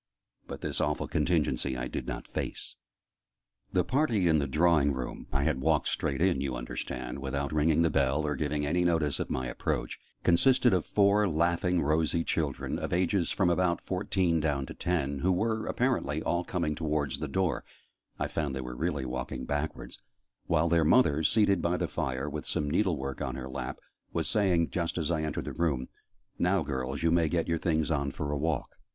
But 0.47 0.61
this 0.61 0.81
awful 0.81 1.07
contingency 1.07 1.77
I 1.77 1.87
did 1.87 2.07
not 2.07 2.27
face. 2.27 2.75
The 3.71 3.83
party 3.83 4.27
in 4.27 4.39
the 4.39 4.47
drawing 4.47 4.91
room 4.93 5.27
I 5.31 5.43
had 5.43 5.61
walked 5.61 5.89
straight 5.89 6.21
in, 6.23 6.41
you 6.41 6.55
understand, 6.55 7.19
without 7.19 7.53
ringing 7.53 7.83
the 7.83 7.91
bell, 7.91 8.25
or 8.25 8.35
giving 8.35 8.65
any 8.65 8.83
notice 8.83 9.19
of 9.19 9.29
my 9.29 9.45
approach 9.45 9.99
consisted 10.23 10.73
of 10.73 10.87
four 10.87 11.29
laughing 11.29 11.83
rosy 11.83 12.23
children, 12.23 12.79
of 12.79 12.91
ages 12.93 13.29
from 13.29 13.51
about 13.51 13.79
fourteen 13.79 14.39
down 14.39 14.65
to 14.65 14.73
ten, 14.73 15.19
who 15.19 15.31
were, 15.31 15.67
apparently, 15.67 16.23
all 16.23 16.43
coming 16.43 16.73
towards 16.73 17.19
the 17.19 17.27
door 17.27 17.63
(I 18.17 18.27
found 18.27 18.55
they 18.55 18.61
were 18.61 18.75
really 18.75 19.05
walking 19.05 19.45
backwards), 19.45 19.99
while 20.47 20.67
their 20.67 20.83
mother, 20.83 21.23
seated 21.23 21.61
by 21.61 21.77
the 21.77 21.87
fire 21.87 22.27
with 22.27 22.47
some 22.47 22.67
needlework 22.71 23.21
on 23.21 23.35
her 23.35 23.47
lap, 23.47 23.77
was 24.11 24.27
saying, 24.27 24.71
just 24.71 24.97
as 24.97 25.11
I 25.11 25.21
entered 25.21 25.45
the 25.45 25.53
room, 25.53 25.89
"Now, 26.39 26.63
girls, 26.63 27.03
you 27.03 27.11
may 27.11 27.29
get 27.29 27.47
your 27.47 27.59
things 27.59 27.91
on 27.91 28.09
for 28.09 28.31
a 28.31 28.35
walk." 28.39 28.77